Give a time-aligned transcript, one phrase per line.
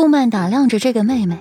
[0.00, 1.38] 顾曼打量着这个妹妹，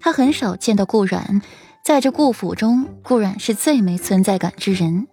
[0.00, 1.42] 她很少见到顾阮，
[1.84, 5.06] 在这顾府中，顾阮是最没存在感之人。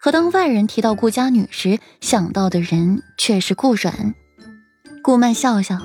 [0.00, 4.14] 可当外人提到顾家女时，想到的人却是顾阮。
[5.02, 5.80] 顾曼笑笑，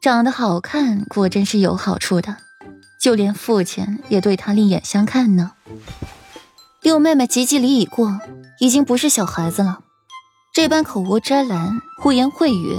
[0.00, 2.38] 长得好看果真是有好处的，
[2.98, 5.52] 就连父亲也对她另眼相看呢。
[6.80, 8.20] 六妹妹及笄礼已过，
[8.58, 9.80] 已经不是小孩子了，
[10.54, 12.78] 这般口无遮拦、胡言秽语。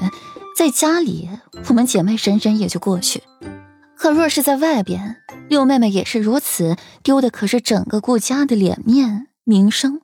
[0.56, 1.30] 在家里，
[1.68, 3.20] 我们姐妹忍忍也就过去；
[3.98, 5.18] 可若是在外边，
[5.50, 10.00] 六妹妹也是如此，丢的可是整个顾家的脸面名声。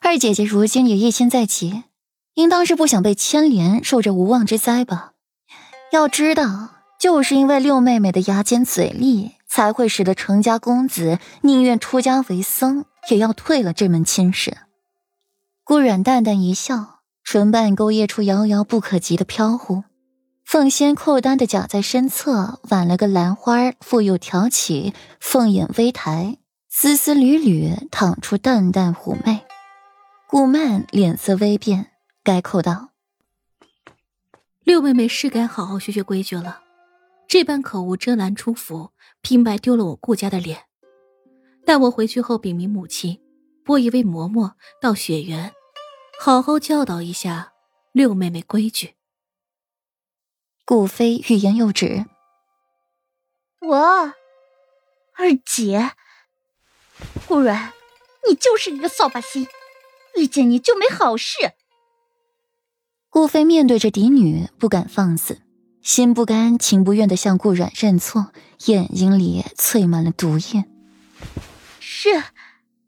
[0.00, 1.84] 二姐姐如今也一心在即，
[2.32, 5.12] 应当是不想被牵连，受这无妄之灾吧？
[5.92, 14.56] 要知道，就是因为六妹妹的牙尖嘴利，才会使得程家公子宁愿出家为僧，也要退了这门亲事。
[15.64, 16.95] 顾阮淡淡一笑。
[17.26, 19.82] 唇瓣勾曳出遥遥不可及的飘忽，
[20.44, 29.40] 凤仙扣单的夹在身侧，挽了个兰花，复又挑起，凤眼微抬，丝丝缕缕淌出淡淡妩媚。
[30.28, 31.88] 顾曼脸色微变，
[32.22, 32.90] 改口道
[34.62, 36.60] ：“六妹妹是该好好学学规矩了，
[37.26, 40.60] 这般口无遮拦出府，平白丢了我顾家的脸。
[41.64, 43.18] 待我回去后禀明母亲，
[43.64, 45.52] 拨一位嬷嬷到雪原。”
[46.18, 47.52] 好好教导一下
[47.92, 48.94] 六妹妹规矩。
[50.64, 52.06] 顾飞欲言又止。
[53.60, 54.14] 我
[55.14, 55.92] 二姐，
[57.26, 57.72] 顾软，
[58.28, 59.46] 你就是一个扫把星，
[60.16, 61.52] 遇见你就没好事。
[63.08, 65.40] 顾飞面对着嫡女，不敢放肆，
[65.80, 68.32] 心不甘情不愿的向顾软认错，
[68.66, 70.64] 眼睛里淬满了毒液。
[71.78, 72.24] 是，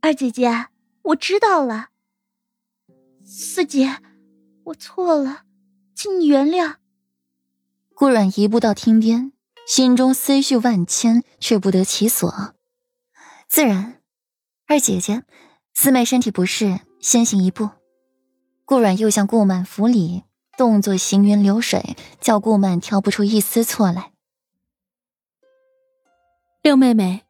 [0.00, 0.66] 二姐姐，
[1.02, 1.90] 我知道了。
[3.30, 3.98] 四姐，
[4.64, 5.42] 我错了，
[5.94, 6.76] 请你原谅。
[7.94, 9.32] 顾阮移步到厅边，
[9.66, 12.54] 心中思绪万千，却不得其所。
[13.46, 14.00] 自然，
[14.66, 15.24] 二姐姐，
[15.74, 17.69] 四妹身体不适，先行一步。
[18.64, 20.24] 顾阮又向顾满扶礼，
[20.56, 24.12] 动作行云流水，叫顾满挑不出一丝错来。
[26.62, 27.26] 六妹妹，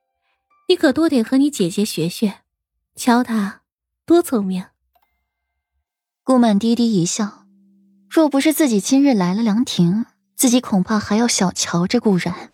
[0.68, 2.42] 你可多得和你姐姐学学，
[2.94, 3.62] 瞧她
[4.06, 4.64] 多聪明。
[6.28, 7.46] 顾曼低低一笑，
[8.10, 10.04] 若不是自己今日来了凉亭，
[10.36, 12.52] 自己恐怕还要小瞧这顾然。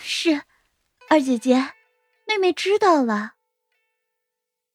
[0.00, 0.42] 是，
[1.10, 1.56] 二姐姐，
[2.28, 3.32] 妹妹知道了。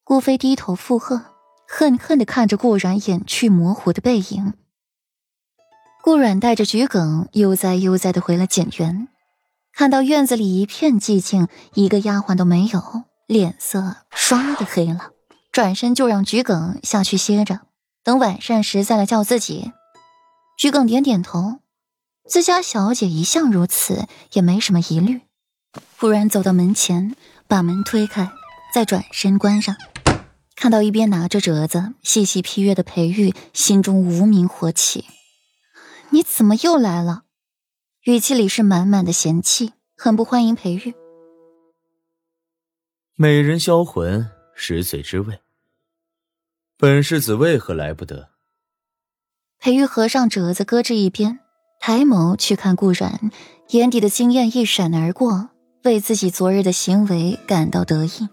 [0.04, 1.28] 顾飞低头附和，
[1.66, 4.56] 恨恨的看着顾然远去模糊的背影。
[6.04, 9.08] 顾阮带着桔梗悠哉悠哉的回了简园，
[9.72, 15.12] 看到院子里一片寂静，一个丫鬟都没有，脸色唰的黑了，
[15.54, 17.62] 转身就让桔梗下去歇着。
[18.04, 19.72] 等晚膳时再来叫自己。
[20.58, 21.60] 桔梗点点头，
[22.28, 25.22] 自家小姐一向如此，也没什么疑虑。
[25.98, 27.16] 忽然走到门前，
[27.48, 28.32] 把门推开，
[28.74, 29.76] 再转身关上，
[30.56, 35.06] 看到一边拿着折子细细批阅的裴玉，心中无名火起。
[36.10, 37.24] 你怎么又来了？
[38.04, 40.94] 语气里是满满的嫌弃，很不欢迎裴玉。
[43.16, 45.40] 美人销魂，十岁之位。
[46.82, 48.30] 本世子为何来不得？
[49.60, 51.38] 裴玉合上折子，搁置一边，
[51.80, 53.30] 抬眸去看顾然，
[53.68, 55.52] 眼底的惊艳一闪而过，
[55.84, 58.28] 为自己昨日的行为感到得意。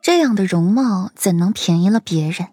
[0.00, 2.50] 这样的容貌怎能便宜了别人？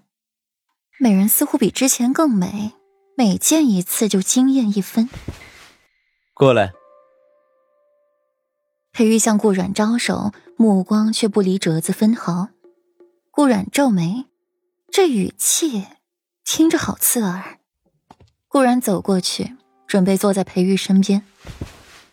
[1.00, 2.74] 美人似乎比之前更美，
[3.16, 5.08] 每见一次就惊艳一分。
[6.34, 6.74] 过来。
[8.92, 12.48] 裴玉向顾阮招手，目光却不离折子分毫。
[13.30, 14.26] 顾阮皱眉。
[14.96, 15.88] 这语气
[16.46, 17.60] 听着好刺耳。
[18.48, 21.22] 顾然走过去，准备坐在裴玉身边。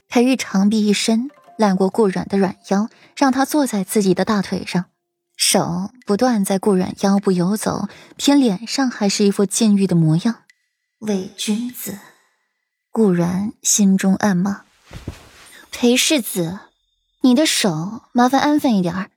[0.09, 4.87] 裴玉长臂一伸，揽过顾然的软腰，让他坐在自己的大腿上，
[5.37, 10.43] 手不断在顾然腰部游走，偏脸上还是一副禁欲的模样。
[11.03, 12.01] 伪君子！
[12.91, 14.65] 顾然心中暗骂
[15.71, 16.59] ：“裴世子，
[17.21, 19.13] 你的手麻烦安分一点儿。”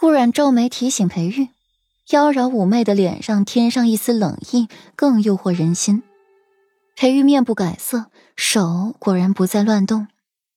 [0.00, 1.50] 顾然皱眉提醒裴玉。
[2.10, 6.02] 妖娆妩媚的脸上添上一丝冷意，更诱惑人心。
[6.96, 8.06] 裴玉面不改色，
[8.36, 10.08] 手果然不再乱动，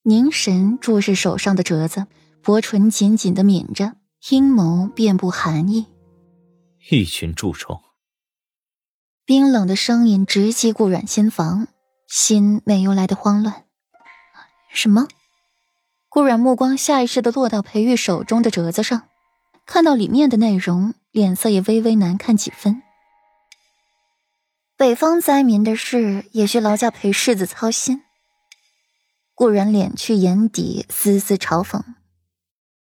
[0.04, 2.08] 凝神注视手上的折子，
[2.42, 3.94] 薄唇紧紧的抿着，
[4.30, 5.86] 阴谋遍布寒意。
[6.90, 7.82] 一群蛀虫。
[9.24, 11.68] 冰冷的声音直击顾阮心房，
[12.08, 13.64] 心没由来的慌乱。
[14.74, 15.08] 什么？
[16.10, 19.04] 顾阮目光下意识的落到裴玉手中的折子上，
[19.66, 20.94] 看到里面的内容。
[21.16, 22.84] 脸色也微微难看几分。
[24.76, 28.02] 北方灾民的事，也需劳驾陪世子操心。
[29.34, 31.82] 顾然敛去眼底丝丝嘲讽。